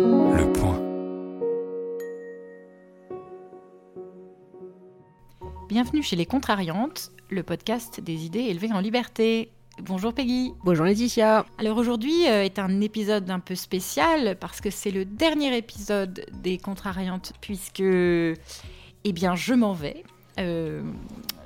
Le 0.00 0.52
point. 0.52 0.78
Bienvenue 5.68 6.04
chez 6.04 6.14
Les 6.14 6.24
Contrariantes, 6.24 7.10
le 7.30 7.42
podcast 7.42 8.00
des 8.00 8.24
idées 8.24 8.42
élevées 8.42 8.70
en 8.72 8.78
liberté. 8.78 9.50
Bonjour 9.82 10.14
Peggy. 10.14 10.52
Bonjour 10.62 10.84
Laetitia. 10.84 11.44
Alors 11.58 11.78
aujourd'hui 11.78 12.28
euh, 12.28 12.44
est 12.44 12.60
un 12.60 12.80
épisode 12.80 13.28
un 13.28 13.40
peu 13.40 13.56
spécial 13.56 14.36
parce 14.38 14.60
que 14.60 14.70
c'est 14.70 14.92
le 14.92 15.04
dernier 15.04 15.56
épisode 15.56 16.24
des 16.32 16.58
Contrariantes 16.58 17.32
puisque, 17.40 17.80
eh 17.80 18.36
bien, 19.12 19.34
je 19.34 19.54
m'en 19.54 19.72
vais. 19.72 20.04
Euh, 20.38 20.84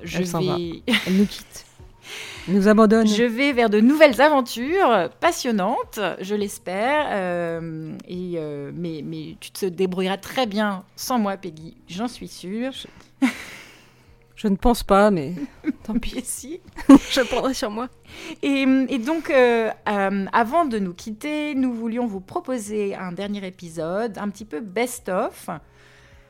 je 0.03 0.19
Elle 0.19 0.27
s'en 0.27 0.43
va. 0.43 0.57
vais, 0.57 0.83
Elle 1.07 1.17
nous 1.17 1.27
quitte. 1.27 1.65
Elle 2.49 2.55
nous 2.55 2.69
abandonne. 2.69 3.07
je 3.07 3.23
vais 3.23 3.53
vers 3.53 3.71
de 3.71 3.81
nouvelles 3.81 4.21
aventures 4.21 5.11
passionnantes, 5.21 6.01
je 6.21 6.35
l'espère. 6.35 7.07
euh, 7.11 7.93
et 8.09 8.35
euh, 8.37 8.71
mais, 8.75 9.03
mais 9.05 9.37
tu 9.41 9.51
te 9.51 9.67
débrouilleras 9.67 10.17
très 10.17 10.47
bien 10.47 10.85
sans 10.97 11.19
moi, 11.19 11.37
Peggy. 11.37 11.77
J'en 11.89 12.09
suis 12.09 12.29
sûre. 12.29 12.73
Je 14.35 14.49
ne 14.49 14.57
pense 14.57 14.83
pas, 14.83 15.13
mais 15.13 15.35
tant 15.85 15.95
pis. 15.95 16.21
Si. 16.25 16.61
Je 17.11 17.21
prendrai 17.21 17.55
sur 17.55 17.71
moi. 17.71 17.89
Et, 18.43 18.65
et 18.89 18.99
donc, 18.99 19.31
euh, 19.31 19.71
euh, 19.89 20.27
avant 20.33 20.65
de 20.65 20.81
nous 20.81 20.95
quitter, 20.95 21.55
nous 21.55 21.73
voulions 21.73 22.07
vous 22.07 22.21
proposer 22.21 22.97
un 22.97 23.13
dernier 23.13 23.47
épisode, 23.47 24.19
un 24.19 24.29
petit 24.31 24.45
peu 24.45 24.59
best-of, 24.61 25.49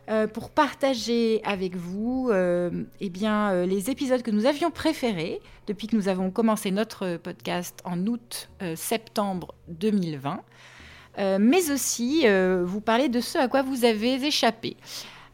euh, 0.08 0.26
pour 0.26 0.50
partager 0.50 1.40
avec 1.44 1.76
vous 1.76 2.28
euh, 2.32 2.70
eh 3.00 3.08
bien, 3.08 3.52
euh, 3.52 3.66
les 3.66 3.88
épisodes 3.88 4.22
que 4.22 4.32
nous 4.32 4.46
avions 4.46 4.72
préférés 4.72 5.40
depuis 5.68 5.86
que 5.86 5.94
nous 5.94 6.08
avons 6.08 6.32
commencé 6.32 6.72
notre 6.72 7.18
podcast 7.18 7.80
en 7.84 8.04
août-septembre 8.06 9.54
2020, 9.68 10.40
euh, 11.18 11.38
mais 11.40 11.70
aussi 11.70 12.26
vous 12.64 12.80
parler 12.80 13.08
de 13.08 13.20
ce 13.20 13.38
à 13.38 13.46
quoi 13.46 13.62
vous 13.62 13.84
avez 13.84 14.14
échappé. 14.14 14.76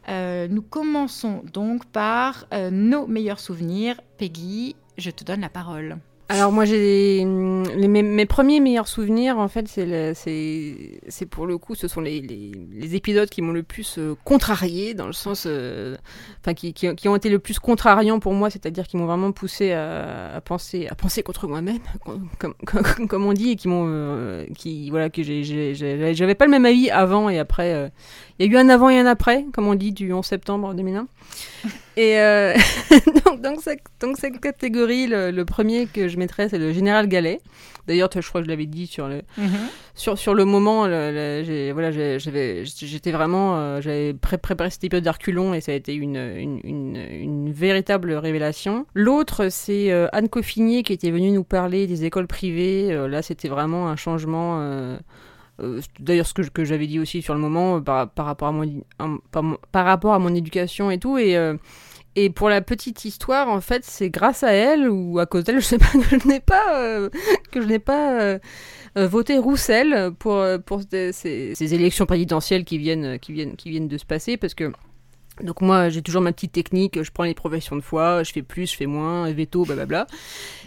Nous 0.07 0.61
commençons 0.61 1.43
donc 1.51 1.85
par 1.85 2.47
nos 2.71 3.05
meilleurs 3.07 3.39
souvenirs. 3.39 3.99
Peggy, 4.17 4.75
je 4.97 5.11
te 5.11 5.23
donne 5.23 5.41
la 5.41 5.49
parole. 5.49 5.97
Alors 6.31 6.51
moi 6.51 6.63
j'ai 6.63 7.25
mes, 7.25 8.03
mes 8.03 8.25
premiers 8.27 8.59
meilleurs 8.59 8.87
souvenirs 8.87 9.39
en 9.39 9.47
fait 9.47 9.67
c'est 9.67 10.13
c'est 10.13 11.25
pour 11.25 11.47
le 11.47 11.57
coup 11.57 11.73
ce 11.73 11.87
sont 11.87 12.01
les, 12.01 12.21
les, 12.21 12.51
les 12.71 12.95
épisodes 12.95 13.27
qui 13.27 13.41
m'ont 13.41 13.51
le 13.51 13.63
plus 13.63 13.97
euh, 13.97 14.15
contrarié 14.23 14.93
dans 14.93 15.07
le 15.07 15.13
sens 15.13 15.45
euh, 15.47 15.97
enfin 16.41 16.53
qui, 16.53 16.73
qui, 16.73 17.07
ont 17.07 17.15
été 17.15 17.29
le 17.29 17.39
plus 17.39 17.57
contrariants 17.57 18.19
pour 18.19 18.35
moi 18.35 18.51
c'est-à-dire 18.51 18.85
qui 18.85 18.95
m'ont 18.95 19.07
vraiment 19.07 19.31
poussé 19.31 19.71
à, 19.71 20.35
à 20.35 20.41
penser 20.41 20.87
à 20.87 20.93
penser 20.93 21.23
contre 21.23 21.47
moi-même 21.47 21.79
comme, 22.37 22.53
comme, 22.63 23.07
comme 23.07 23.25
on 23.25 23.33
dit 23.33 23.49
et 23.51 23.55
qui 23.55 23.67
m'ont 23.67 23.85
euh, 23.87 24.45
qui 24.55 24.91
voilà 24.91 25.09
que 25.09 25.23
j'avais 25.23 26.35
pas 26.35 26.45
le 26.45 26.51
même 26.51 26.65
avis 26.65 26.91
avant 26.91 27.29
et 27.29 27.39
après 27.39 27.73
euh, 27.73 27.89
il 28.37 28.45
y 28.45 28.49
a 28.49 28.51
eu 28.51 28.57
un 28.57 28.69
avant 28.69 28.89
et 28.89 28.99
un 28.99 29.07
après 29.07 29.47
comme 29.51 29.65
on 29.65 29.73
dit 29.73 29.93
du 29.93 30.13
11 30.13 30.23
septembre 30.23 30.75
2001 30.75 31.07
et 32.01 32.19
euh, 32.19 32.53
donc, 33.25 33.41
donc, 33.41 33.59
cette, 33.61 33.81
donc 33.99 34.17
cette 34.17 34.39
catégorie, 34.39 35.07
le, 35.07 35.31
le 35.31 35.45
premier 35.45 35.85
que 35.85 36.07
je 36.07 36.17
mettrais, 36.17 36.47
c'est 36.49 36.57
le 36.57 36.71
général 36.71 37.07
Gallet. 37.07 37.39
D'ailleurs, 37.87 38.09
je 38.13 38.19
crois 38.27 38.41
que 38.41 38.45
je 38.45 38.49
l'avais 38.51 38.67
dit 38.67 38.85
sur 38.85 39.07
le, 39.07 39.21
sur, 39.95 40.17
sur 40.17 40.35
le 40.35 40.45
moment. 40.45 40.81
voilà, 40.81 41.91
j'étais 41.91 43.11
vraiment, 43.11 43.57
euh, 43.57 43.81
j'avais 43.81 44.13
pré- 44.13 44.37
préparé 44.37 44.69
cet 44.69 44.83
épisode 44.83 45.03
d'Arculon 45.03 45.53
et 45.55 45.61
ça 45.61 45.71
a 45.71 45.75
été 45.75 45.95
une, 45.95 46.15
une, 46.17 46.59
une, 46.63 46.95
une 46.95 47.51
véritable 47.51 48.13
révélation. 48.13 48.85
L'autre, 48.93 49.49
c'est 49.49 49.91
euh, 49.91 50.07
Anne 50.13 50.29
Coffinier 50.29 50.83
qui 50.83 50.93
était 50.93 51.09
venue 51.11 51.31
nous 51.31 51.43
parler 51.43 51.87
des 51.87 52.05
écoles 52.05 52.27
privées. 52.27 52.95
Là, 53.09 53.21
c'était 53.23 53.49
vraiment 53.49 53.87
un 53.87 53.95
changement. 53.95 54.59
Euh, 55.61 55.81
D'ailleurs, 55.99 56.25
ce 56.27 56.33
que, 56.33 56.41
que 56.43 56.63
j'avais 56.65 56.87
dit 56.87 56.99
aussi 56.99 57.21
sur 57.21 57.33
le 57.33 57.39
moment 57.39 57.77
euh, 57.77 57.79
par, 57.81 58.09
par, 58.09 58.25
rapport 58.25 58.47
à 58.49 58.51
mon, 58.51 58.81
par, 59.31 59.43
par 59.71 59.85
rapport 59.85 60.13
à 60.13 60.19
mon 60.19 60.33
éducation 60.33 60.91
et 60.91 60.97
tout. 60.99 61.17
Et, 61.17 61.35
euh, 61.37 61.55
et 62.15 62.29
pour 62.29 62.49
la 62.49 62.61
petite 62.61 63.05
histoire, 63.05 63.49
en 63.49 63.61
fait, 63.61 63.83
c'est 63.85 64.09
grâce 64.09 64.43
à 64.43 64.51
elle 64.51 64.89
ou 64.89 65.19
à 65.19 65.25
cause 65.25 65.43
d'elle, 65.43 65.55
je 65.61 65.65
sais 65.65 65.77
pas, 65.77 65.85
que 65.91 66.19
je 66.19 66.27
n'ai 66.27 66.39
pas, 66.39 66.79
euh, 66.81 67.09
que 67.51 67.61
je 67.61 67.67
n'ai 67.67 67.79
voté 69.07 69.37
Roussel 69.37 70.11
pour, 70.17 70.43
pour 70.65 70.81
ces- 70.89 71.11
ces 71.55 71.73
élections 71.73 72.05
présidentielles 72.05 72.65
qui 72.65 72.77
viennent, 72.77 73.19
qui, 73.19 73.33
viennent, 73.33 73.55
qui 73.55 73.69
viennent 73.69 73.87
de 73.87 73.97
se 73.97 74.05
passer. 74.05 74.35
Parce 74.37 74.53
que, 74.53 74.71
donc 75.43 75.61
moi, 75.61 75.89
j'ai 75.89 76.01
toujours 76.01 76.21
ma 76.21 76.31
petite 76.31 76.51
technique, 76.51 77.01
je 77.01 77.11
prends 77.11 77.23
les 77.23 77.33
professions 77.33 77.75
de 77.75 77.81
foi, 77.81 78.23
je 78.23 78.31
fais 78.31 78.41
plus, 78.41 78.71
je 78.71 78.75
fais 78.75 78.85
moins, 78.85 79.31
veto, 79.31 79.65
blablabla. 79.65 80.07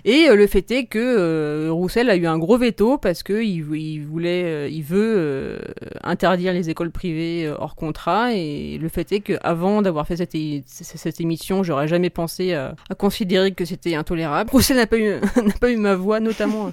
Et 0.05 0.29
euh, 0.29 0.35
le 0.35 0.47
fait 0.47 0.71
est 0.71 0.87
que 0.87 0.99
euh, 0.99 1.69
Roussel 1.71 2.11
a 2.11 2.17
eu 2.17 2.27
un 2.27 2.39
gros 2.39 2.59
veto 2.59 2.99
parce 2.99 3.23
que 3.23 3.43
il, 3.43 3.65
il 3.75 4.05
voulait, 4.05 4.45
euh, 4.45 4.69
il 4.69 4.83
veut 4.83 5.15
euh, 5.17 5.59
interdire 6.03 6.53
les 6.53 6.71
écoles 6.71 6.91
privées 6.91 7.47
euh, 7.47 7.55
hors 7.59 7.77
contrat. 7.77 8.35
Et 8.35 8.79
le 8.79 8.89
fait 8.89 9.13
est 9.13 9.21
que 9.21 9.35
avant 9.43 9.83
d'avoir 9.83 10.07
fait 10.07 10.17
cette, 10.17 11.21
émission, 11.21 11.63
j'aurais 11.63 11.89
jamais 11.89 12.11
pensé 12.11 12.55
à, 12.55 12.75
considérer 12.99 13.53
que 13.53 13.65
c'était 13.65 13.95
intolérable. 13.95 14.51
Roussel 14.51 14.77
n'a 14.77 14.87
pas 14.87 14.99
eu, 14.99 15.11
n'a 15.37 15.55
pas 15.61 15.71
eu 15.71 15.77
ma 15.77 15.95
voix, 15.95 16.21
notamment 16.21 16.73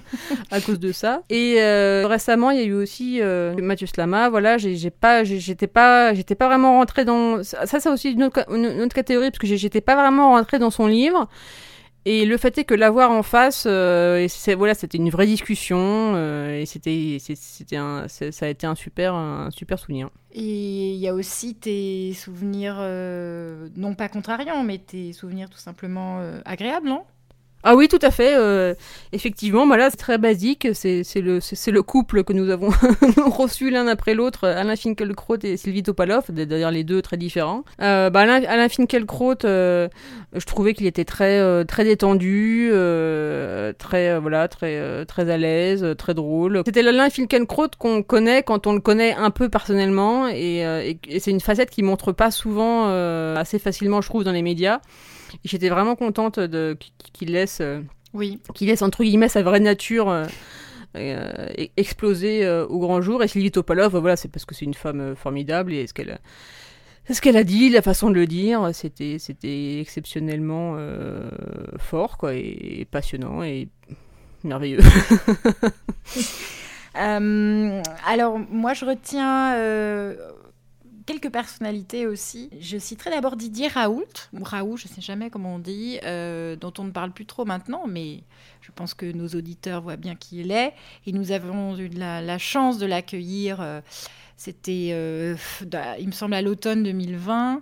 à 0.50 0.60
cause 0.60 0.80
de 0.80 0.92
ça. 0.92 1.22
Et 1.30 1.56
euh, 1.58 2.06
récemment, 2.06 2.50
il 2.50 2.58
y 2.58 2.62
a 2.62 2.66
eu 2.66 2.74
aussi 2.74 3.20
Mathieu 3.58 3.86
Slama. 3.86 4.28
Voilà, 4.28 4.58
j'ai 4.58 4.90
pas, 4.90 5.24
j'étais 5.24 5.66
pas, 5.66 6.14
j'étais 6.14 6.34
pas 6.34 6.48
vraiment 6.48 6.78
rentrée 6.78 7.04
dans 7.04 7.42
ça. 7.42 7.66
Ça, 7.66 7.89
aussi 7.92 8.12
une 8.12 8.24
autre, 8.24 8.94
catégorie 8.94 9.30
parce 9.30 9.38
que 9.38 9.46
j'étais 9.46 9.80
pas 9.80 9.96
vraiment 9.96 10.30
rentrée 10.30 10.58
dans 10.58 10.70
son 10.70 10.86
livre. 10.86 11.28
Et 12.06 12.24
le 12.24 12.38
fait 12.38 12.56
est 12.56 12.64
que 12.64 12.74
l'avoir 12.74 13.10
en 13.10 13.22
face, 13.22 13.64
euh, 13.66 14.26
voilà, 14.56 14.74
c'était 14.74 14.96
une 14.96 15.10
vraie 15.10 15.26
discussion 15.26 15.78
euh, 16.14 16.60
et 16.60 16.64
c'était, 16.64 17.18
c'était 17.20 17.76
ça 18.08 18.46
a 18.46 18.48
été 18.48 18.66
un 18.66 18.74
super, 18.74 19.14
un 19.14 19.50
super 19.50 19.78
souvenir. 19.78 20.08
Et 20.32 20.92
il 20.92 20.98
y 20.98 21.08
a 21.08 21.14
aussi 21.14 21.54
tes 21.56 22.14
souvenirs, 22.14 22.76
euh, 22.78 23.68
non 23.76 23.94
pas 23.94 24.08
contrariants, 24.08 24.62
mais 24.62 24.78
tes 24.78 25.12
souvenirs 25.12 25.50
tout 25.50 25.58
simplement 25.58 26.20
euh, 26.20 26.40
agréables, 26.44 26.88
non? 26.88 27.02
Ah 27.62 27.76
oui, 27.76 27.88
tout 27.88 27.98
à 28.00 28.10
fait. 28.10 28.34
euh, 28.36 28.74
effectivement, 29.12 29.66
bah 29.66 29.76
là, 29.76 29.90
c'est 29.90 29.98
très 29.98 30.16
basique. 30.16 30.68
C'est 30.72 31.02
le, 31.16 31.40
le 31.70 31.82
couple 31.82 32.24
que 32.24 32.32
nous 32.32 32.48
avons 32.48 32.70
reçu 33.26 33.68
l'un 33.70 33.86
après 33.86 34.14
l'autre, 34.14 34.48
Alain 34.48 34.76
Finkielkraut 34.76 35.36
et 35.42 35.58
Sylvie 35.58 35.82
Topalov, 35.82 36.30
d'ailleurs 36.30 36.70
les 36.70 36.84
deux 36.84 37.02
très 37.02 37.18
différents. 37.18 37.64
Euh, 37.82 38.08
bah, 38.08 38.20
Alain, 38.20 38.42
Alain 38.48 38.68
Finkielkraut, 38.70 39.44
euh, 39.44 39.88
je 40.34 40.44
trouvais 40.46 40.72
qu'il 40.72 40.86
était 40.86 41.04
très, 41.04 41.38
euh, 41.38 41.64
très 41.64 41.84
détendu, 41.84 42.70
euh, 42.72 43.74
très, 43.78 44.08
euh, 44.10 44.20
voilà, 44.20 44.48
très, 44.48 45.04
très 45.04 45.30
à 45.30 45.36
l'aise, 45.36 45.84
très 45.98 46.14
drôle. 46.14 46.62
C'était 46.64 46.82
l'Alain 46.82 47.10
Finkielkraut 47.10 47.68
qu'on 47.78 48.02
connaît 48.02 48.42
quand 48.42 48.66
on 48.66 48.72
le 48.72 48.80
connaît 48.80 49.14
un 49.14 49.30
peu 49.30 49.50
personnellement, 49.50 50.28
et, 50.28 50.60
et- 51.08 51.20
c'est 51.20 51.30
une 51.30 51.40
facette 51.40 51.68
qui 51.70 51.82
montre 51.82 52.12
pas 52.12 52.30
souvent 52.30 52.86
assez 53.36 53.58
facilement, 53.58 54.00
je 54.00 54.08
trouve, 54.08 54.24
dans 54.24 54.32
les 54.32 54.42
médias. 54.42 54.80
J'étais 55.44 55.68
vraiment 55.68 55.96
contente 55.96 56.38
de 56.40 56.76
qu'il 57.12 57.32
laisse, 57.32 57.58
euh, 57.60 57.80
Oui. 58.14 58.40
qu'il 58.54 58.68
laisse 58.68 58.82
entre 58.82 59.02
guillemets 59.04 59.28
sa 59.28 59.42
vraie 59.42 59.60
nature 59.60 60.08
euh, 60.08 60.26
euh, 60.96 61.48
e- 61.58 61.68
exploser 61.76 62.44
euh, 62.44 62.66
au 62.66 62.78
grand 62.78 63.00
jour. 63.00 63.22
Et 63.22 63.28
Sylvie 63.28 63.50
Topalov, 63.50 63.96
voilà, 63.96 64.16
c'est 64.16 64.28
parce 64.28 64.44
que 64.44 64.54
c'est 64.54 64.64
une 64.64 64.74
femme 64.74 65.14
formidable 65.16 65.72
et 65.72 65.86
ce 65.86 65.94
qu'elle 65.94 66.18
ce 67.10 67.20
qu'elle 67.20 67.36
a 67.36 67.44
dit, 67.44 67.70
la 67.70 67.82
façon 67.82 68.08
de 68.10 68.14
le 68.14 68.26
dire, 68.26 68.70
c'était 68.72 69.16
c'était 69.18 69.80
exceptionnellement 69.80 70.74
euh, 70.78 71.28
fort 71.78 72.18
quoi 72.18 72.34
et, 72.34 72.86
passionnant 72.90 73.42
et 73.42 73.68
merveilleux. 74.44 74.78
Alors, 76.94 78.38
moi, 78.50 78.74
je 78.74 78.84
retiens 78.84 79.54
quelques 81.10 81.32
personnalités 81.32 82.06
aussi. 82.06 82.50
Je 82.60 82.78
citerai 82.78 83.10
d'abord 83.10 83.36
Didier 83.36 83.68
Raoult, 83.68 84.04
ou 84.32 84.44
Raoult, 84.44 84.76
je 84.76 84.86
ne 84.88 84.92
sais 84.94 85.00
jamais 85.00 85.28
comment 85.30 85.56
on 85.56 85.58
dit, 85.58 85.98
euh, 86.04 86.54
dont 86.56 86.72
on 86.78 86.84
ne 86.84 86.90
parle 86.90 87.10
plus 87.12 87.26
trop 87.26 87.44
maintenant, 87.44 87.84
mais 87.88 88.20
je 88.60 88.70
pense 88.74 88.94
que 88.94 89.10
nos 89.10 89.26
auditeurs 89.28 89.80
voient 89.82 89.96
bien 89.96 90.14
qui 90.14 90.40
il 90.40 90.52
est. 90.52 90.72
Et 91.06 91.12
nous 91.12 91.32
avons 91.32 91.76
eu 91.78 91.88
la, 91.88 92.20
la 92.22 92.38
chance 92.38 92.78
de 92.78 92.86
l'accueillir. 92.86 93.60
euh, 93.60 93.80
C'était, 94.36 94.90
euh, 94.92 95.34
il 95.98 96.06
me 96.06 96.12
semble, 96.12 96.34
à 96.34 96.42
l'automne 96.42 96.82
2020. 96.84 97.60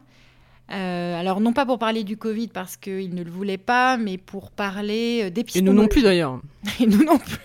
Euh, 0.70 1.18
alors, 1.18 1.40
non 1.40 1.54
pas 1.54 1.64
pour 1.64 1.78
parler 1.78 2.04
du 2.04 2.18
Covid 2.18 2.48
parce 2.48 2.76
qu'il 2.76 3.14
ne 3.14 3.22
le 3.22 3.30
voulait 3.30 3.56
pas, 3.56 3.96
mais 3.96 4.18
pour 4.18 4.50
parler 4.50 5.20
euh, 5.22 5.26
Et 5.26 5.28
nous 5.28 5.30
d'épistémologie. 5.30 5.82
non 5.82 5.88
plus 5.88 6.02
d'ailleurs. 6.02 6.40
Et 6.80 6.86
nous 6.86 7.02
non 7.02 7.18
plus. 7.18 7.38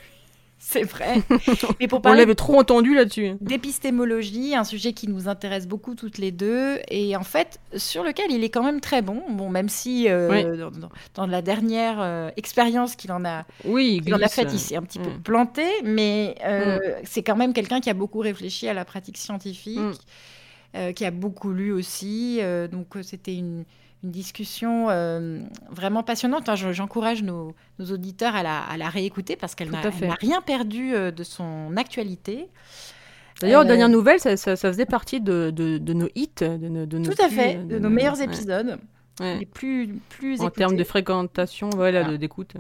C'est 0.65 0.83
vrai. 0.83 1.21
mais 1.79 1.87
pour 1.87 1.99
On 1.99 2.01
parler 2.01 2.19
l'avait 2.21 2.35
trop 2.35 2.57
entendu 2.57 2.95
là-dessus. 2.95 3.33
d'épistémologie, 3.41 4.55
un 4.55 4.63
sujet 4.63 4.93
qui 4.93 5.07
nous 5.09 5.27
intéresse 5.27 5.67
beaucoup 5.67 5.93
toutes 5.93 6.17
les 6.17 6.31
deux, 6.31 6.79
et 6.89 7.15
en 7.17 7.23
fait, 7.23 7.59
sur 7.75 8.03
lequel 8.03 8.31
il 8.31 8.43
est 8.43 8.49
quand 8.49 8.63
même 8.63 8.79
très 8.79 9.01
bon, 9.01 9.21
bon 9.29 9.49
même 9.49 9.67
si 9.69 10.07
euh, 10.09 10.29
Oui. 10.31 10.79
dans, 11.15 11.27
la 11.27 11.41
dernière 11.41 11.97
euh, 11.99 12.29
expérience 12.37 12.95
qu'il 12.95 13.11
en 13.11 13.25
a, 13.25 13.43
Oui, 13.65 13.95
il 13.97 14.03
qu'il 14.03 14.15
en 14.15 14.21
a 14.21 14.27
faite, 14.29 14.49
il 14.53 14.59
s'est 14.59 14.77
un 14.77 14.81
petit 14.83 14.99
peu 14.99 15.09
Mm. 15.09 15.21
planté, 15.23 15.65
mais 15.83 16.35
euh, 16.45 16.79
c'est 17.03 17.23
quand 17.23 17.35
même 17.35 17.51
quelqu'un 17.53 17.81
qui 17.81 17.89
a 17.89 17.93
beaucoup 17.93 18.19
réfléchi 18.19 18.67
à 18.69 18.73
la 18.73 18.85
pratique 18.85 19.17
scientifique, 19.17 19.79
Mm. 19.79 19.93
euh, 20.77 20.91
qui 20.93 21.03
a 21.05 21.11
beaucoup 21.11 21.51
lu 21.51 21.71
aussi, 21.73 22.39
euh, 22.41 22.67
donc 22.69 22.95
euh, 22.95 23.03
c'était 23.03 23.35
une, 23.35 23.65
une 24.03 24.11
discussion 24.11 24.89
euh, 24.89 25.39
vraiment 25.69 26.03
passionnante. 26.03 26.49
J'encourage 26.71 27.23
nos, 27.23 27.55
nos 27.79 27.85
auditeurs 27.85 28.35
à 28.35 28.43
la, 28.43 28.59
à 28.61 28.77
la 28.77 28.89
réécouter 28.89 29.35
parce 29.35 29.55
qu'elle 29.55 29.71
n'a 29.71 29.81
rien 30.19 30.41
perdu 30.41 30.93
euh, 30.93 31.11
de 31.11 31.23
son 31.23 31.75
actualité. 31.77 32.49
D'ailleurs, 33.41 33.61
Euh, 33.61 33.65
dernière 33.65 33.89
nouvelle, 33.89 34.19
ça, 34.19 34.37
ça, 34.37 34.55
ça 34.55 34.67
faisait 34.71 34.85
partie 34.85 35.21
de, 35.21 35.51
de, 35.55 35.77
de 35.77 35.93
nos 35.93 36.09
hits, 36.15 36.29
de, 36.41 36.57
nos- 36.67 36.85
de 36.85 36.97
nos 36.97 37.11
Tout 37.11 37.21
à 37.21 37.27
plus, 37.27 37.35
fait, 37.35 37.55
de 37.67 37.79
nos 37.79 37.89
meilleurs 37.89 38.17
ouais, 38.17 38.25
épisodes, 38.25 38.77
ouais. 39.19 39.39
les 39.39 39.45
plus, 39.45 39.87
plus 40.09 40.41
En 40.41 40.49
termes 40.49 40.75
de 40.75 40.83
fréquentation, 40.83 41.69
voilà, 41.69 42.17
d'écoute. 42.17 42.53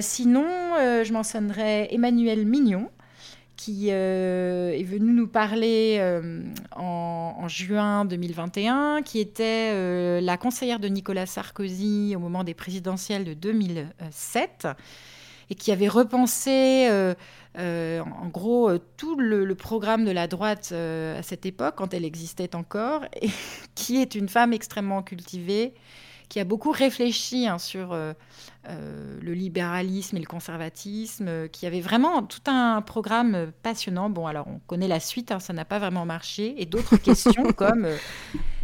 Sinon, 0.00 0.44
je 0.78 1.12
mentionnerai 1.12 1.88
Emmanuel 1.92 2.46
Mignon, 2.46 2.88
qui 3.56 3.88
euh, 3.90 4.70
est 4.72 4.82
venu 4.82 5.12
nous 5.12 5.26
parler 5.26 5.96
euh, 5.98 6.42
en, 6.76 7.48
juin 7.48 8.04
2021, 8.04 9.02
qui 9.02 9.18
était 9.18 9.70
euh, 9.72 10.20
la 10.20 10.36
conseillère 10.36 10.78
de 10.78 10.88
Nicolas 10.88 11.26
Sarkozy 11.26 12.14
au 12.16 12.18
moment 12.18 12.44
des 12.44 12.54
présidentielles 12.54 13.24
de 13.24 13.34
2007, 13.34 14.68
et 15.48 15.54
qui 15.54 15.72
avait 15.72 15.88
repensé, 15.88 16.88
en 17.56 18.28
gros, 18.28 18.76
tout 18.96 19.18
le, 19.18 19.54
programme 19.54 20.04
de 20.04 20.10
la 20.10 20.26
droite 20.26 20.72
à 20.72 21.22
cette 21.22 21.46
époque, 21.46 21.74
quand 21.76 21.94
elle 21.94 22.04
existait 22.04 22.54
encore, 22.56 23.04
et 23.22 23.30
qui 23.74 24.02
est 24.02 24.14
une 24.16 24.28
femme 24.28 24.52
extrêmement 24.52 25.02
cultivée, 25.02 25.72
qui 26.28 26.40
a 26.40 26.44
beaucoup 26.44 26.72
réfléchi 26.72 27.46
hein, 27.46 27.58
sur 27.58 27.96
euh, 28.68 29.18
le 29.22 29.32
libéralisme 29.32 30.16
et 30.16 30.20
le 30.20 30.26
conservatisme, 30.26 31.26
euh, 31.28 31.48
qui 31.48 31.66
avait 31.66 31.80
vraiment 31.80 32.22
tout 32.22 32.40
un 32.46 32.82
programme 32.82 33.52
passionnant. 33.62 34.10
Bon, 34.10 34.26
alors 34.26 34.48
on 34.48 34.58
connaît 34.66 34.88
la 34.88 35.00
suite, 35.00 35.30
hein, 35.30 35.38
ça 35.40 35.52
n'a 35.52 35.64
pas 35.64 35.78
vraiment 35.78 36.04
marché, 36.04 36.54
et 36.58 36.66
d'autres 36.66 36.96
questions 37.02 37.52
comme 37.52 37.84
euh, 37.84 37.96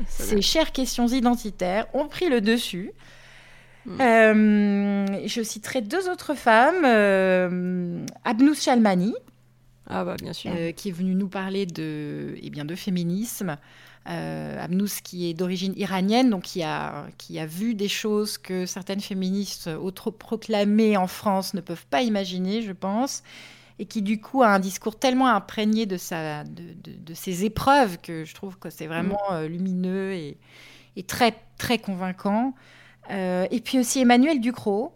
ces 0.09 0.43
chères 0.43 0.73
questions 0.73 1.07
identitaires 1.07 1.87
ont 1.95 2.09
pris 2.09 2.29
le 2.29 2.41
dessus. 2.41 2.93
Mm. 3.87 4.01
Euh, 4.01 5.27
je 5.27 5.43
citerai 5.43 5.83
deux 5.83 6.09
autres 6.09 6.35
femmes, 6.35 6.85
Abnous 8.25 8.55
Chalmani, 8.55 9.15
Ah 9.89 10.05
bah 10.05 10.17
bien 10.21 10.33
sûr. 10.33 10.51
qui 10.77 10.89
est 10.89 10.93
venu 10.93 11.15
nous 11.15 11.29
parler 11.29 11.67
de, 11.67 12.35
eh 12.43 12.51
bien, 12.51 12.65
de 12.65 12.75
féminisme. 12.75 13.57
Euh, 14.09 14.61
Abnous, 14.65 15.01
qui 15.05 15.31
est 15.31 15.35
d'origine 15.35 15.75
iranienne, 15.77 16.29
donc 16.31 16.43
qui 16.43 16.63
a, 16.65 17.07
qui 17.19 17.39
a 17.39 17.47
vu 17.47 17.75
des 17.77 17.87
choses 17.89 18.37
que 18.37 18.67
certaines 18.67 19.01
féministes 19.01 19.69
autoproclamées 19.69 20.97
en 20.97 21.07
France 21.07 21.55
ne 21.55 21.61
peuvent 21.61 21.87
pas 21.87 22.03
imaginer, 22.03 22.63
je 22.63 22.73
pense, 22.73 23.23
et 23.79 23.87
qui 23.87 24.03
du 24.03 24.21
coup 24.21 24.43
a 24.43 24.49
un 24.49 24.59
discours 24.59 24.99
tellement 24.99 25.29
imprégné 25.29 25.87
de, 25.87 25.97
sa, 25.97 26.43
de, 26.45 26.63
de- 26.83 26.97
de 26.99 27.15
ses 27.15 27.45
épreuves 27.45 27.99
que 27.99 28.25
je 28.25 28.35
trouve 28.35 28.59
que 28.59 28.71
c'est 28.71 28.89
vraiment 28.89 29.21
euh, 29.31 29.47
lumineux 29.47 30.13
et, 30.15 30.37
et 30.97 31.05
très, 31.05 31.37
très 31.57 31.79
convaincant. 31.79 32.55
Euh, 33.11 33.47
et 33.53 33.61
puis 33.61 33.79
aussi 33.79 34.01
Emmanuel 34.01 34.41
Ducrot, 34.41 34.93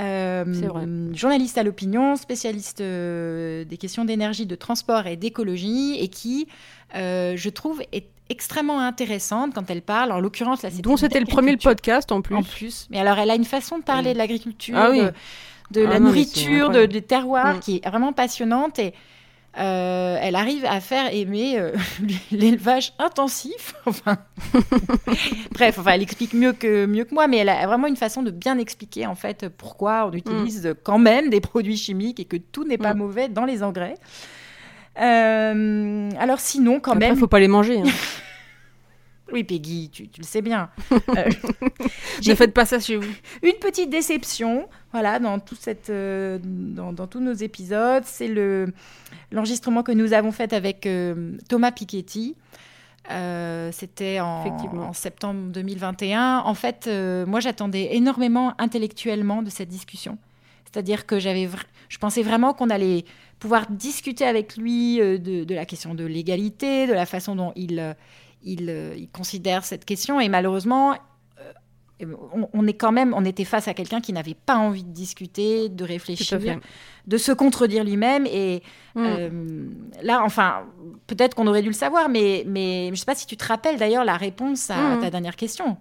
euh, 0.00 1.12
journaliste 1.14 1.58
à 1.58 1.62
l'opinion, 1.62 2.16
spécialiste 2.16 2.80
euh, 2.80 3.64
des 3.64 3.76
questions 3.76 4.04
d'énergie, 4.04 4.46
de 4.46 4.54
transport 4.54 5.06
et 5.06 5.16
d'écologie, 5.16 5.96
et 5.98 6.08
qui, 6.08 6.46
euh, 6.94 7.34
je 7.36 7.48
trouve, 7.48 7.82
est 7.92 8.06
extrêmement 8.30 8.80
intéressante 8.80 9.54
quand 9.54 9.70
elle 9.70 9.82
parle. 9.82 10.12
En 10.12 10.20
l'occurrence, 10.20 10.62
là, 10.62 10.70
Dont 10.82 10.96
c'était 10.96 11.20
le 11.20 11.26
premier 11.26 11.52
le 11.52 11.58
podcast 11.58 12.12
en 12.12 12.20
plus. 12.22 12.36
En 12.36 12.42
plus. 12.42 12.86
Mais 12.90 13.00
alors, 13.00 13.18
elle 13.18 13.30
a 13.30 13.34
une 13.34 13.44
façon 13.44 13.78
de 13.78 13.82
parler 13.84 14.12
de 14.12 14.18
l'agriculture, 14.18 14.76
Ah 14.78 14.90
oui. 14.90 15.00
de, 15.00 15.80
de 15.80 15.86
Ah 15.86 15.90
la 15.90 16.00
non, 16.00 16.08
nourriture, 16.08 16.70
de, 16.70 16.86
des 16.86 17.02
terroirs, 17.02 17.58
qui 17.60 17.80
est 17.82 17.88
vraiment 17.88 18.12
passionnante. 18.12 18.78
Et 18.78 18.94
euh, 19.58 20.18
elle 20.20 20.34
arrive 20.36 20.64
à 20.66 20.80
faire 20.80 21.12
aimer 21.14 21.58
euh, 21.58 21.72
l'élevage 22.32 22.92
intensif. 22.98 23.74
Enfin, 23.86 24.18
bref, 25.52 25.78
enfin, 25.78 25.92
elle 25.92 26.02
explique 26.02 26.34
mieux 26.34 26.52
que, 26.52 26.86
mieux 26.86 27.04
que 27.04 27.14
moi, 27.14 27.26
mais 27.28 27.38
elle 27.38 27.48
a 27.48 27.66
vraiment 27.66 27.86
une 27.86 27.96
façon 27.96 28.22
de 28.22 28.30
bien 28.30 28.58
expliquer 28.58 29.06
en 29.06 29.14
fait 29.14 29.48
pourquoi 29.48 30.06
on 30.06 30.12
utilise 30.12 30.74
quand 30.84 30.98
même 30.98 31.30
des 31.30 31.40
produits 31.40 31.76
chimiques 31.76 32.20
et 32.20 32.24
que 32.26 32.36
tout 32.36 32.64
n'est 32.64 32.78
pas 32.78 32.94
Mm. 32.94 32.98
mauvais 32.98 33.28
dans 33.28 33.44
les 33.46 33.62
engrais. 33.62 33.94
Euh, 35.00 36.10
alors 36.18 36.40
sinon, 36.40 36.80
quand 36.80 36.92
Après, 36.92 37.08
même, 37.08 37.16
faut 37.16 37.28
pas 37.28 37.38
les 37.40 37.48
manger. 37.48 37.78
hein. 37.80 37.84
Oui, 39.32 39.44
Peggy, 39.44 39.90
tu, 39.90 40.08
tu 40.08 40.20
le 40.20 40.26
sais 40.26 40.42
bien. 40.42 40.70
Euh, 41.16 41.24
ne 42.26 42.34
faites 42.34 42.52
pas 42.52 42.66
ça 42.66 42.78
chez 42.80 42.96
vous. 42.96 43.08
une 43.42 43.54
petite 43.60 43.88
déception, 43.88 44.68
voilà, 44.92 45.18
dans 45.18 45.38
tout 45.38 45.56
cette, 45.58 45.90
euh, 45.90 46.38
dans, 46.42 46.92
dans 46.92 47.06
tous 47.06 47.20
nos 47.20 47.32
épisodes, 47.32 48.02
c'est 48.04 48.28
le 48.28 48.72
l'enregistrement 49.32 49.82
que 49.82 49.92
nous 49.92 50.12
avons 50.12 50.32
fait 50.32 50.52
avec 50.52 50.86
euh, 50.86 51.32
Thomas 51.48 51.72
Piketty. 51.72 52.36
Euh, 53.10 53.70
C'était 53.72 54.20
en, 54.20 54.44
en 54.78 54.92
septembre 54.92 55.50
2021. 55.50 56.42
En 56.44 56.54
fait, 56.54 56.90
moi, 57.26 57.40
j'attendais 57.40 57.94
énormément 57.96 58.54
intellectuellement 58.58 59.42
de 59.42 59.50
cette 59.50 59.68
discussion. 59.68 60.18
C'est-à-dire 60.70 61.06
que 61.06 61.18
j'avais, 61.18 61.48
je 61.88 61.98
pensais 61.98 62.22
vraiment 62.22 62.52
qu'on 62.52 62.68
allait 62.68 63.04
pouvoir 63.38 63.66
discuter 63.70 64.26
avec 64.26 64.56
lui 64.56 64.98
de, 64.98 65.44
de 65.44 65.54
la 65.54 65.64
question 65.64 65.94
de 65.94 66.04
l'égalité, 66.04 66.86
de 66.86 66.92
la 66.92 67.06
façon 67.06 67.34
dont 67.34 67.52
il, 67.56 67.94
il, 68.42 68.68
euh, 68.70 68.94
il 68.96 69.08
considère 69.10 69.64
cette 69.64 69.84
question. 69.84 70.20
Et 70.20 70.28
malheureusement, 70.28 70.92
euh, 72.02 72.14
on, 72.52 72.66
est 72.66 72.74
quand 72.74 72.92
même, 72.92 73.12
on 73.14 73.24
était 73.24 73.44
face 73.44 73.66
à 73.68 73.74
quelqu'un 73.74 74.00
qui 74.00 74.12
n'avait 74.12 74.34
pas 74.34 74.56
envie 74.56 74.84
de 74.84 74.92
discuter, 74.92 75.68
de 75.68 75.84
réfléchir, 75.84 76.38
de 77.06 77.16
se 77.16 77.32
contredire 77.32 77.84
lui-même. 77.84 78.26
Et 78.26 78.62
Mm. 78.94 79.04
euh, 79.06 79.68
là, 80.02 80.22
enfin, 80.24 80.64
peut-être 81.06 81.34
qu'on 81.36 81.46
aurait 81.46 81.62
dû 81.62 81.68
le 81.68 81.74
savoir, 81.74 82.08
mais, 82.08 82.42
mais 82.46 82.86
je 82.86 82.90
ne 82.92 82.96
sais 82.96 83.04
pas 83.04 83.14
si 83.14 83.26
tu 83.26 83.36
te 83.36 83.44
rappelles 83.44 83.76
d'ailleurs 83.78 84.04
la 84.04 84.16
réponse 84.16 84.70
à, 84.70 84.96
Mm. 84.96 85.00
ta 85.00 85.10
dernière 85.10 85.36
question. 85.36 85.76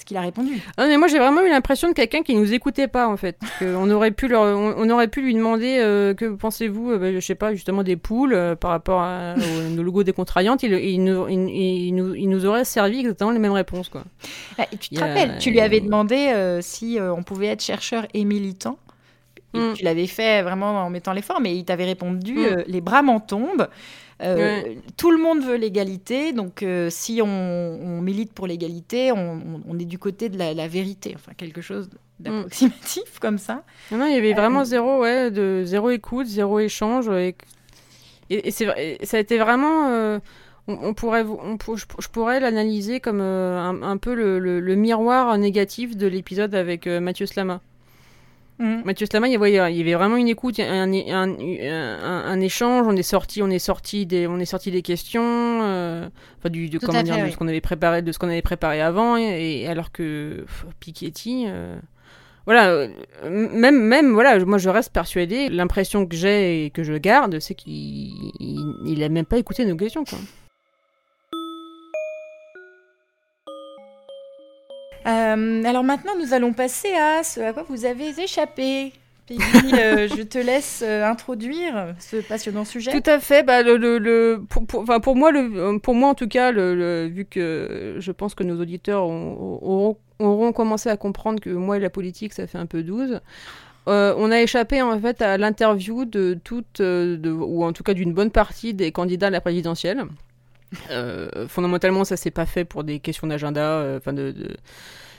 Ce 0.00 0.04
qu'il 0.06 0.16
a 0.16 0.22
répondu. 0.22 0.62
Ah, 0.78 0.86
mais 0.86 0.96
moi 0.96 1.08
j'ai 1.08 1.18
vraiment 1.18 1.42
eu 1.42 1.50
l'impression 1.50 1.88
de 1.88 1.92
quelqu'un 1.92 2.22
qui 2.22 2.34
nous 2.34 2.54
écoutait 2.54 2.88
pas 2.88 3.06
en 3.06 3.18
fait. 3.18 3.38
Que 3.58 3.76
on 3.76 3.90
aurait 3.90 4.12
pu 4.12 4.28
leur, 4.28 4.42
on, 4.44 4.74
on 4.78 4.88
aurait 4.88 5.08
pu 5.08 5.20
lui 5.20 5.34
demander 5.34 5.76
euh, 5.78 6.14
que 6.14 6.24
pensez-vous, 6.34 6.92
euh, 6.92 6.98
bah, 6.98 7.12
je 7.12 7.20
sais 7.20 7.34
pas 7.34 7.52
justement 7.52 7.82
des 7.82 7.96
poules 7.96 8.32
euh, 8.32 8.56
par 8.56 8.70
rapport 8.70 9.00
à, 9.02 9.34
au, 9.36 9.78
au 9.78 9.82
logo 9.82 10.02
des 10.02 10.14
contrariantes. 10.14 10.62
Il, 10.62 10.72
il, 10.72 11.04
nous, 11.04 11.28
il, 11.28 11.50
il 11.50 11.92
nous, 11.94 12.14
il 12.14 12.28
nous 12.30 12.46
aurait 12.46 12.64
servi 12.64 13.00
exactement 13.00 13.30
les 13.30 13.38
mêmes 13.38 13.52
réponses 13.52 13.90
quoi. 13.90 14.04
Ah, 14.58 14.64
et 14.72 14.76
tu 14.78 14.88
te 14.88 15.00
rappelles, 15.00 15.36
tu 15.38 15.50
lui 15.50 15.60
avais 15.60 15.80
demandé 15.80 16.16
euh, 16.34 16.60
si 16.62 16.98
euh, 16.98 17.12
on 17.12 17.22
pouvait 17.22 17.48
être 17.48 17.62
chercheur 17.62 18.06
et 18.14 18.24
militant. 18.24 18.78
Et 19.52 19.58
Mm. 19.58 19.74
Tu 19.74 19.82
l'avais 19.84 20.06
fait 20.06 20.42
vraiment 20.42 20.70
en 20.84 20.90
mettant 20.90 21.12
l'effort, 21.12 21.40
mais 21.40 21.56
il 21.56 21.64
t'avait 21.64 21.84
répondu 21.84 22.34
Mm. 22.34 22.44
euh, 22.44 22.62
les 22.68 22.80
bras 22.80 23.02
m'en 23.02 23.18
tombent. 23.20 23.66
Euh, 24.22 24.36
Ouais. 24.36 24.78
Tout 24.96 25.10
le 25.10 25.18
monde 25.18 25.42
veut 25.42 25.56
l'égalité, 25.56 26.32
donc 26.32 26.62
euh, 26.62 26.88
si 26.90 27.20
on, 27.22 27.26
on 27.26 28.00
milite 28.02 28.32
pour 28.34 28.46
l'égalité, 28.46 29.12
on, 29.12 29.78
est 29.78 29.84
du 29.86 29.98
côté 29.98 30.28
de 30.28 30.36
la, 30.38 30.52
la 30.54 30.68
vérité, 30.68 31.12
enfin 31.14 31.32
quelque 31.36 31.60
chose 31.62 31.88
d'approximatif 32.18 33.18
comme 33.20 33.38
ça. 33.38 33.64
Non, 33.90 33.98
non, 33.98 34.06
il 34.06 34.14
y 34.14 34.18
avait 34.18 34.32
Euh, 34.32 34.36
vraiment 34.36 34.64
zéro, 34.64 35.00
ouais, 35.00 35.30
de 35.30 35.62
zéro 35.64 35.88
écoute, 35.90 36.26
zéro 36.26 36.58
échange. 36.60 37.08
Et, 37.08 38.50
ça 38.50 39.16
a 39.16 39.20
été 39.20 39.38
vraiment. 39.38 39.88
euh, 39.88 40.18
on, 40.68 40.94
pourrait, 40.94 41.24
on, 41.24 41.56
je, 41.74 42.08
pourrais 42.12 42.38
l'analyser 42.38 43.00
comme 43.00 43.20
euh, 43.20 43.58
un, 43.58 43.82
un 43.82 43.96
peu 43.96 44.14
le, 44.14 44.38
le- 44.38 44.60
le 44.60 44.74
miroir 44.76 45.36
négatif 45.38 45.96
de 45.96 46.06
l'épisode 46.06 46.54
avec 46.54 46.86
euh, 46.86 47.00
Mathieu 47.00 47.26
Slama. 47.26 47.60
Mm. 48.60 48.82
Mathieu 48.84 49.06
Slama, 49.06 49.26
il 49.28 49.32
y, 49.32 49.36
avait, 49.36 49.72
il 49.72 49.76
y 49.78 49.80
avait 49.80 49.94
vraiment 49.94 50.16
une 50.16 50.28
écoute, 50.28 50.60
un, 50.60 50.92
un, 50.92 50.92
un, 50.92 51.30
un- 51.40 52.24
un 52.26 52.40
échange. 52.40 52.86
On 52.86 52.94
est 52.94 53.02
sorti, 53.02 53.42
on 53.42 53.48
est 53.50 53.58
sorti 53.58 54.04
des, 54.06 54.26
on 54.26 54.38
est 54.38 54.44
sorti 54.44 54.70
des 54.70 54.82
questions, 54.82 55.22
euh, 55.24 56.06
enfin 56.38 56.50
du, 56.50 56.68
de, 56.68 56.78
comment 56.78 57.02
dire, 57.02 57.14
fait, 57.14 57.20
de 57.22 57.26
oui. 57.26 57.32
ce 57.32 57.36
qu'on 57.38 57.48
avait 57.48 57.60
préparé, 57.62 58.02
de 58.02 58.12
ce 58.12 58.18
qu'on 58.18 58.28
avait 58.28 58.42
préparé 58.42 58.80
avant, 58.80 59.16
et, 59.16 59.62
et 59.62 59.66
alors 59.66 59.90
que 59.90 60.42
pff, 60.46 60.66
Piketty. 60.78 61.46
euh, 61.48 61.74
voilà, 62.46 62.68
euh, 62.70 62.88
même, 63.28 63.78
même, 63.80 64.12
voilà, 64.12 64.42
moi 64.44 64.58
je 64.58 64.68
reste 64.70 64.92
persuadée, 64.92 65.48
l'impression 65.48 66.06
que 66.06 66.16
j'ai 66.16 66.64
et 66.66 66.70
que 66.70 66.82
je 66.82 66.94
garde, 66.94 67.38
c'est 67.38 67.54
qu'il 67.54 67.72
il, 68.40 68.74
il 68.86 69.02
a 69.04 69.08
même 69.08 69.26
pas 69.26 69.38
écouté 69.38 69.64
nos 69.64 69.76
questions, 69.76 70.04
quoi. 70.04 70.18
Euh, 75.06 75.62
alors 75.64 75.84
maintenant, 75.84 76.12
nous 76.18 76.34
allons 76.34 76.52
passer 76.52 76.92
à 76.94 77.22
ce 77.22 77.40
à 77.40 77.52
quoi 77.52 77.64
vous 77.68 77.84
avez 77.84 78.08
échappé. 78.20 78.92
Peggy, 79.26 79.40
euh, 79.78 80.08
je 80.08 80.22
te 80.22 80.38
laisse 80.38 80.82
euh, 80.84 81.04
introduire 81.06 81.94
ce 82.00 82.16
passionnant 82.16 82.64
sujet. 82.64 82.90
Tout 82.90 83.08
à 83.08 83.20
fait. 83.20 83.42
Bah, 83.44 83.62
le, 83.62 83.76
le, 83.76 83.98
le- 83.98 84.42
pour, 84.48 84.66
pour, 84.66 84.80
enfin, 84.80 84.98
pour 85.00 85.14
moi, 85.16 85.30
le, 85.30 85.78
pour 85.78 85.94
moi 85.94 86.08
en 86.10 86.14
tout 86.14 86.26
cas, 86.28 86.50
le, 86.50 87.06
vu 87.06 87.24
que 87.24 87.96
je 87.98 88.12
pense 88.12 88.34
que 88.34 88.42
nos 88.42 88.60
auditeurs 88.60 89.04
ont- 89.04 89.58
auront, 89.62 89.96
auront 90.18 90.52
commencé 90.52 90.88
à 90.88 90.96
comprendre 90.96 91.40
que 91.40 91.50
moi 91.50 91.76
et 91.76 91.80
la 91.80 91.90
politique, 91.90 92.32
ça 92.32 92.46
fait 92.46 92.58
un 92.58 92.66
peu 92.66 92.82
12. 92.82 93.20
euh, 93.88 94.14
on 94.18 94.30
a 94.32 94.40
échappé 94.42 94.82
en 94.82 94.98
fait 95.00 95.22
à 95.22 95.38
l'interview 95.38 96.04
de 96.04 96.38
toute, 96.44 96.82
de, 96.82 97.30
ou 97.30 97.64
en 97.64 97.72
tout 97.72 97.82
cas 97.84 97.94
d'une 97.94 98.12
bonne 98.12 98.30
partie 98.30 98.74
des 98.74 98.90
candidats 98.92 99.28
à 99.28 99.30
la 99.30 99.40
présidentielle. 99.40 100.04
Euh, 100.90 101.48
fondamentalement, 101.48 102.04
ça 102.04 102.16
s'est 102.16 102.30
pas 102.30 102.46
fait 102.46 102.64
pour 102.64 102.84
des 102.84 103.00
questions 103.00 103.26
d'agenda. 103.26 103.60
euh, 103.80 103.98
Enfin, 103.98 104.12
de, 104.12 104.30
de- 104.30 104.56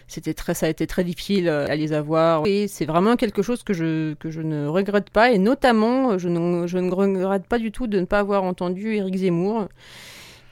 c'était 0.08 0.34
très, 0.34 0.54
ça 0.54 0.66
a 0.66 0.70
été 0.70 0.88
très 0.88 1.04
difficile 1.06 1.48
euh, 1.48 1.66
à 1.70 1.76
les 1.76 1.94
avoir. 1.94 2.46
Et 2.46 2.68
c'est 2.68 2.86
vraiment 2.86 3.16
quelque 3.16 3.42
chose 3.42 3.64
que 3.64 3.74
je, 3.74 4.14
que 4.16 4.30
je 4.30 4.42
ne 4.42 4.68
regrette 4.68 5.10
pas. 5.10 5.32
Et 5.32 5.38
notamment, 5.38 6.18
je 6.18 6.28
ne, 6.30 6.68
je 6.68 6.78
ne 6.78 6.92
regrette 6.92 7.48
pas 7.48 7.60
du 7.60 7.72
tout 7.72 7.88
de 7.88 8.00
ne 8.00 8.06
pas 8.06 8.20
avoir 8.20 8.44
entendu 8.44 8.96
Éric 8.96 9.16
Zemmour, 9.16 9.68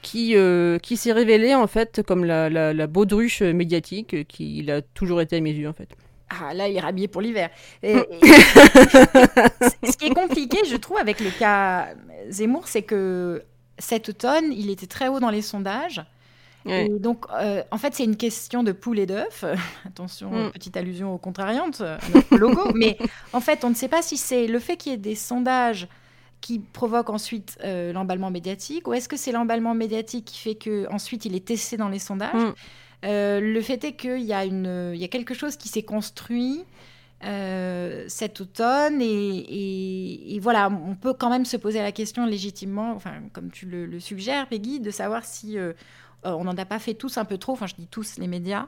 qui, 0.02 0.34
euh, 0.36 0.78
qui 0.78 0.96
s'est 0.96 1.12
révélé 1.12 1.54
en 1.54 1.66
fait 1.66 2.02
comme 2.06 2.24
la, 2.24 2.48
la, 2.48 2.72
la 2.72 2.86
baudruche 2.86 3.42
médiatique 3.42 4.26
qu'il 4.28 4.70
a 4.70 4.80
toujours 4.82 5.20
été 5.20 5.36
à 5.36 5.40
mes 5.40 5.52
yeux 5.52 5.68
en 5.68 5.72
fait. 5.74 5.88
ah 6.30 6.54
là, 6.54 6.68
il 6.68 6.76
est 6.76 6.80
rhabillé 6.80 7.08
pour 7.08 7.20
l'hiver. 7.20 7.50
ce 7.82 9.96
qui 9.96 10.06
est 10.06 10.14
compliqué, 10.14 10.58
je 10.68 10.76
trouve, 10.76 10.96
avec 10.98 11.20
le 11.20 11.30
cas 11.38 11.88
Zemmour, 12.30 12.66
c'est 12.68 12.82
que 12.82 13.42
cet 13.80 14.08
automne, 14.08 14.52
il 14.52 14.70
était 14.70 14.86
très 14.86 15.08
haut 15.08 15.20
dans 15.20 15.30
les 15.30 15.42
sondages. 15.42 16.04
Et 16.66 16.88
donc, 16.88 17.24
euh, 17.32 17.62
en 17.70 17.78
fait, 17.78 17.94
c'est 17.94 18.04
une 18.04 18.16
question 18.16 18.62
de 18.62 18.72
poule 18.72 18.98
et 18.98 19.06
d'œuf. 19.06 19.44
Attention, 19.86 20.30
mm. 20.30 20.52
petite 20.52 20.76
allusion 20.76 21.14
aux 21.14 21.18
contrariantes, 21.18 21.80
à 21.80 21.98
notre 22.14 22.36
logo. 22.36 22.70
Mais 22.74 22.98
en 23.32 23.40
fait, 23.40 23.64
on 23.64 23.70
ne 23.70 23.74
sait 23.74 23.88
pas 23.88 24.02
si 24.02 24.16
c'est 24.16 24.46
le 24.46 24.58
fait 24.58 24.76
qu'il 24.76 24.92
y 24.92 24.94
ait 24.94 24.98
des 24.98 25.14
sondages 25.14 25.88
qui 26.40 26.58
provoquent 26.58 27.10
ensuite 27.10 27.58
euh, 27.64 27.92
l'emballement 27.92 28.30
médiatique, 28.30 28.88
ou 28.88 28.94
est-ce 28.94 29.08
que 29.08 29.16
c'est 29.16 29.32
l'emballement 29.32 29.74
médiatique 29.74 30.24
qui 30.24 30.38
fait 30.38 30.54
que 30.54 30.90
ensuite 30.90 31.26
il 31.26 31.34
est 31.34 31.44
testé 31.44 31.76
dans 31.76 31.88
les 31.88 31.98
sondages. 31.98 32.34
Mm. 32.34 32.54
Euh, 33.06 33.40
le 33.40 33.60
fait 33.62 33.82
est 33.84 33.92
qu'il 33.92 34.22
y, 34.22 34.32
a 34.34 34.44
une, 34.44 34.92
il 34.94 35.00
y 35.00 35.04
a 35.04 35.08
quelque 35.08 35.32
chose 35.32 35.56
qui 35.56 35.68
s'est 35.68 35.82
construit 35.82 36.64
cet 37.22 38.40
automne 38.40 39.00
et, 39.00 40.38
voilà, 40.42 40.70
on 40.70 40.94
peut 40.94 41.12
quand 41.12 41.30
même 41.30 41.44
se 41.44 41.56
poser 41.56 41.80
la 41.80 41.92
question 41.92 42.26
légitimement, 42.26 42.92
enfin 42.92 43.12
comme 43.32 43.50
tu 43.50 43.66
le, 43.66 43.86
le 43.86 44.00
suggères, 44.00 44.46
Peggy, 44.46 44.80
de 44.80 44.90
savoir 44.90 45.24
si 45.24 45.58
euh, 46.26 46.32
on 46.32 46.44
n'en 46.44 46.56
a 46.56 46.64
pas 46.64 46.78
fait 46.78 46.94
tous 46.94 47.16
un 47.18 47.24
peu 47.24 47.38
trop, 47.38 47.52
enfin 47.52 47.66
je 47.66 47.74
dis 47.74 47.86
tous 47.86 48.18
les 48.18 48.26
médias. 48.26 48.66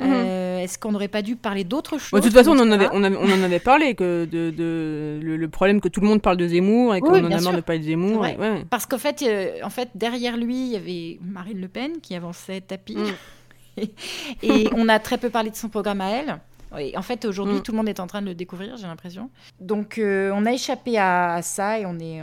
Mhm. 0.00 0.12
Euh, 0.12 0.58
est-ce 0.58 0.78
qu'on 0.78 0.92
n'aurait 0.92 1.08
pas 1.08 1.22
dû 1.22 1.36
parler 1.36 1.64
d'autres 1.64 1.98
choses 1.98 2.20
De 2.20 2.26
toute 2.26 2.34
façon, 2.34 2.50
on 2.50 2.60
en, 2.60 2.70
avait, 2.70 2.88
on, 2.92 3.02
en 3.02 3.42
avait 3.42 3.60
parlé, 3.60 3.94
que 3.94 4.26
de, 4.26 5.18
le, 5.22 5.48
problème 5.48 5.80
que 5.80 5.88
tout 5.88 6.00
le 6.00 6.06
monde 6.06 6.20
parle 6.20 6.36
de 6.36 6.46
Zemmour 6.46 6.94
et 6.94 7.00
qu'on 7.00 7.24
en 7.24 7.30
a 7.30 7.40
marre 7.40 7.56
de 7.56 7.60
parler 7.62 7.78
de 7.78 7.84
Zemmour. 7.84 8.26
Parce 8.68 8.84
qu'en 8.84 8.98
fait, 8.98 9.22
euh, 9.22 9.58
en 9.62 9.70
fait, 9.70 9.88
derrière 9.94 10.36
lui, 10.36 10.66
il 10.66 10.72
y 10.72 10.76
avait 10.76 11.18
Marine 11.22 11.60
Le 11.60 11.68
Pen 11.68 12.00
qui 12.02 12.14
avançait 12.14 12.60
tapis. 12.60 12.96
Mm. 12.96 13.82
et, 14.42 14.68
on 14.74 14.88
a 14.88 14.98
très 14.98 15.16
peu 15.16 15.30
parlé 15.30 15.48
de 15.48 15.56
son 15.56 15.70
programme 15.70 16.02
à 16.02 16.10
elle. 16.10 16.40
En 16.72 17.02
fait, 17.02 17.24
aujourd'hui, 17.24 17.56
mm. 17.56 17.62
tout 17.62 17.72
le 17.72 17.78
monde 17.78 17.88
est 17.88 18.00
en 18.00 18.06
train 18.06 18.22
de 18.22 18.26
le 18.26 18.34
découvrir, 18.34 18.76
j'ai 18.76 18.86
l'impression. 18.86 19.30
Donc, 19.60 20.00
on 20.00 20.46
a 20.46 20.52
échappé 20.52 20.98
à, 20.98 21.40
ça 21.42 21.78
et 21.78 21.86
on 21.86 21.98
est, 21.98 22.22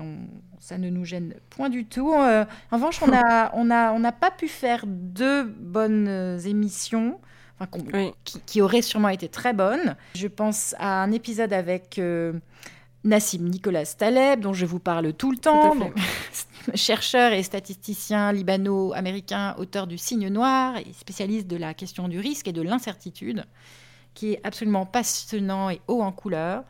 ça 0.64 0.78
ne 0.78 0.90
nous 0.90 1.04
gêne 1.04 1.36
point 1.50 1.70
du 1.70 1.86
tout. 1.86 2.14
Euh, 2.14 2.46
en 2.72 2.78
revanche, 2.78 3.02
on 3.04 3.08
n'a 3.08 3.52
on 3.56 3.70
a, 3.70 3.92
on 3.92 4.02
pas 4.14 4.32
pu 4.32 4.48
faire 4.48 4.86
deux 4.88 5.44
bonnes 5.44 6.08
euh, 6.08 6.40
émissions. 6.40 7.20
qui, 8.46 8.62
auraient 8.62 8.82
sûrement 8.82 9.10
été 9.10 9.28
très 9.28 9.52
bonnes. 9.52 9.98
Je 10.16 10.28
pense 10.28 10.74
à 10.80 11.04
un 11.04 11.12
épisode 11.12 11.52
avec 11.52 12.00
euh, 12.00 12.32
Nassim 13.04 13.44
Nicolas 13.44 13.86
Taleb, 13.86 14.40
dont 14.40 14.54
je 14.54 14.66
vous 14.66 14.80
parle 14.80 15.12
tout 15.14 15.32
le 15.32 15.38
temps, 15.38 15.76
chercheur 16.76 17.34
et 17.34 17.44
statisticien 17.44 18.32
libano-américain, 18.32 19.56
auteur 19.58 19.86
du 19.86 19.98
Signe 19.98 20.30
Noir 20.30 20.78
et 20.78 20.94
spécialiste 20.94 21.48
de 21.48 21.58
la 21.58 21.74
question 21.74 22.08
du 22.08 22.20
risque 22.20 22.48
et 22.48 22.54
de 22.54 22.62
l'incertitude, 22.62 23.44
qui 24.14 24.34
est 24.34 24.42
absolument 24.44 24.86
passionnant 24.86 25.70
et 25.70 25.82
haut 25.88 26.02
en 26.02 26.12
couleur. 26.12 26.64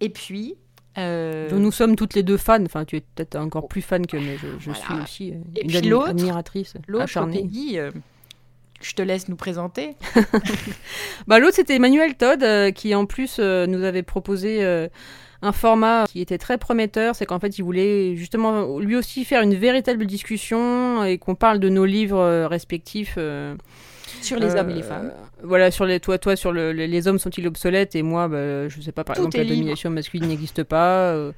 Et 0.00 0.08
puis, 0.08 0.56
euh... 0.98 1.48
Nous 1.50 1.72
sommes 1.72 1.96
toutes 1.96 2.14
les 2.14 2.22
deux 2.22 2.36
fans. 2.36 2.62
Enfin, 2.64 2.84
tu 2.84 2.96
es 2.96 3.00
peut-être 3.00 3.36
encore 3.36 3.68
plus 3.68 3.82
fan 3.82 4.06
que 4.06 4.16
mais 4.16 4.36
je, 4.36 4.72
suis 4.72 4.94
aussi 5.02 5.32
euh, 5.32 5.62
une 5.62 5.94
admiratrice 6.06 6.74
acharnée. 7.00 7.42
Peggy, 7.42 7.78
euh, 7.78 7.90
je 8.82 8.92
te 8.94 9.02
laisse 9.02 9.28
nous 9.28 9.36
présenter. 9.36 9.96
bah, 11.26 11.38
L'autre, 11.38 11.56
c'était 11.56 11.76
Emmanuel 11.76 12.14
Todd, 12.14 12.42
euh, 12.42 12.70
qui 12.72 12.94
en 12.94 13.06
plus 13.06 13.38
nous 13.38 13.84
avait 13.84 14.02
proposé 14.02 14.62
un 15.44 15.52
format 15.52 16.06
qui 16.08 16.20
était 16.20 16.38
très 16.38 16.58
prometteur. 16.58 17.14
C'est 17.14 17.26
qu'en 17.26 17.40
fait, 17.40 17.58
il 17.58 17.62
voulait 17.62 18.14
justement 18.16 18.78
lui 18.78 18.96
aussi 18.96 19.24
faire 19.24 19.42
une 19.42 19.54
véritable 19.54 20.06
discussion 20.06 21.04
et 21.04 21.16
qu'on 21.16 21.34
parle 21.34 21.58
de 21.58 21.70
nos 21.70 21.86
livres 21.86 22.46
respectifs. 22.46 23.18
Sur 24.20 24.38
les 24.38 24.54
hommes 24.54 24.70
et 24.70 24.74
les 24.74 24.82
femmes. 24.82 25.10
Voilà, 25.44 25.70
sur 25.70 25.84
les, 25.84 25.98
toi, 25.98 26.18
toi, 26.18 26.36
sur 26.36 26.52
le, 26.52 26.72
les 26.72 27.08
hommes 27.08 27.18
sont-ils 27.18 27.46
obsolètes? 27.46 27.94
Et 27.96 28.02
moi, 28.02 28.28
bah, 28.28 28.68
je 28.68 28.80
sais 28.80 28.92
pas, 28.92 29.04
par 29.04 29.16
exemple, 29.16 29.36
la 29.36 29.44
domination 29.44 29.90
masculine 29.90 30.28
n'existe 30.28 30.62
pas. 30.62 31.12
Euh, 31.12 31.32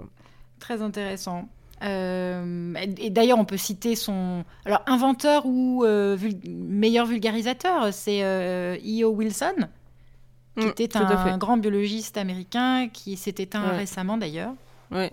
Très 0.61 0.83
intéressant. 0.83 1.49
Euh, 1.83 2.75
et 2.99 3.11
d'ailleurs, 3.11 3.39
on 3.39 3.45
peut 3.45 3.57
citer 3.57 3.97
son 3.97 4.45
alors 4.65 4.83
inventeur 4.87 5.45
ou 5.45 5.85
euh, 5.85 6.17
meilleur 6.49 7.07
vulgarisateur, 7.07 7.93
c'est 7.93 8.23
euh, 8.23 8.77
E.O. 8.77 9.11
Wilson, 9.11 9.69
qui 10.59 10.67
mm, 10.67 10.71
était 10.71 10.97
un, 10.97 11.39
grand 11.39 11.59
biologiste 11.59 12.17
américain 12.17 12.89
qui 12.89 13.17
s'est 13.17 13.35
éteint 13.39 13.69
récemment 13.77 14.17
d'ailleurs. 14.17 14.55
Ouais. 14.91 15.13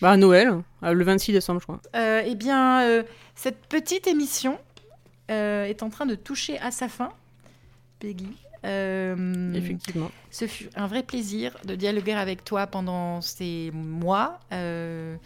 Bah 0.00 0.10
à 0.10 0.16
Noël, 0.16 0.60
le 0.82 1.04
26 1.04 1.32
décembre, 1.32 1.60
je 1.60 1.66
crois. 1.66 1.80
eh 2.24 2.34
bien, 2.34 3.02
cette 3.34 3.66
petite 3.66 4.06
émission 4.06 4.58
est 5.28 5.82
en 5.82 5.90
train 5.90 6.06
de 6.06 6.14
toucher 6.14 6.58
à 6.60 6.70
sa 6.70 6.88
fin, 6.88 7.10
Peggy. 7.98 8.28
Euh, 8.64 9.54
Effectivement. 9.54 10.10
Ce 10.30 10.46
fut 10.46 10.68
un 10.74 10.86
vrai 10.86 11.02
plaisir 11.02 11.56
de 11.64 11.74
dialoguer 11.74 12.14
avec 12.14 12.44
toi 12.44 12.66
pendant 12.66 13.20
ces 13.20 13.70
mois. 13.72 14.40
Euh, 14.52 15.16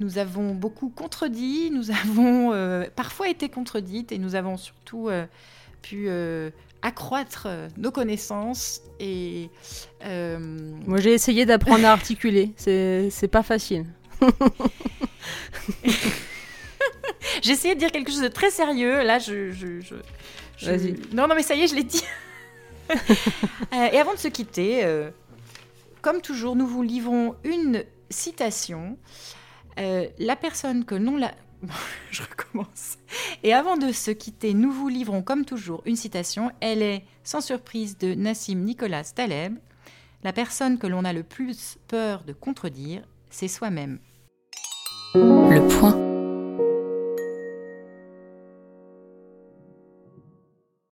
nous 0.00 0.18
avons 0.18 0.54
beaucoup 0.54 0.90
contredit, 0.90 1.70
nous 1.70 1.90
avons 1.90 2.52
euh, 2.52 2.84
parfois 2.94 3.28
été 3.28 3.48
contredites 3.48 4.12
et 4.12 4.18
nous 4.18 4.34
avons 4.34 4.56
surtout 4.56 5.08
pu 5.82 6.08
accroître 6.82 7.48
nos 7.76 7.90
connaissances. 7.90 8.80
Et, 9.00 9.48
Moi, 10.02 11.00
j'ai 11.00 11.14
essayé 11.14 11.46
d'apprendre 11.46 11.86
à 11.86 11.92
articuler. 11.92 12.52
C'est 12.56 13.30
pas 13.30 13.42
facile. 13.42 13.86
j'ai 17.42 17.52
essayé 17.52 17.74
de 17.74 17.80
dire 17.80 17.90
quelque 17.90 18.10
chose 18.10 18.22
de 18.22 18.28
très 18.28 18.50
sérieux. 18.50 19.02
Là, 19.02 19.18
je... 19.18 19.50
je, 19.52 19.80
je... 19.80 19.94
Vas-y. 20.66 20.94
Non, 21.12 21.26
non, 21.26 21.34
mais 21.34 21.42
ça 21.42 21.54
y 21.54 21.62
est, 21.62 21.66
je 21.66 21.74
l'ai 21.74 21.82
dit. 21.82 22.02
Euh, 23.72 23.88
et 23.92 23.98
avant 23.98 24.12
de 24.12 24.18
se 24.18 24.28
quitter, 24.28 24.84
euh, 24.84 25.10
comme 26.00 26.20
toujours, 26.20 26.54
nous 26.54 26.66
vous 26.66 26.82
livrons 26.82 27.34
une 27.42 27.82
citation. 28.08 28.96
Euh, 29.80 30.06
la 30.18 30.36
personne 30.36 30.84
que 30.84 30.94
l'on 30.94 31.16
la... 31.16 31.34
je 32.10 32.22
recommence. 32.22 32.98
Et 33.42 33.52
avant 33.52 33.76
de 33.76 33.90
se 33.90 34.12
quitter, 34.12 34.54
nous 34.54 34.70
vous 34.70 34.88
livrons 34.88 35.22
comme 35.22 35.44
toujours 35.44 35.82
une 35.86 35.96
citation. 35.96 36.52
Elle 36.60 36.82
est, 36.82 37.04
sans 37.24 37.40
surprise, 37.40 37.98
de 37.98 38.14
Nassim 38.14 38.60
Nicolas 38.60 39.04
Taleb. 39.04 39.58
La 40.22 40.32
personne 40.32 40.78
que 40.78 40.86
l'on 40.86 41.04
a 41.04 41.12
le 41.12 41.22
plus 41.22 41.78
peur 41.88 42.22
de 42.24 42.32
contredire, 42.32 43.02
c'est 43.30 43.48
soi-même. 43.48 43.98